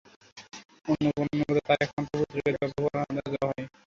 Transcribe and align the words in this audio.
অন্য 0.87 1.05
বর্ণনা 1.09 1.37
মতে, 1.41 1.61
তাঁর 1.67 1.79
একমাত্র 1.85 2.13
পুত্রকে 2.19 2.49
যবেহ 2.53 2.79
করার 2.85 3.03
আদেশ 3.03 3.25
দেয়া 3.31 3.45
হয়। 3.49 3.65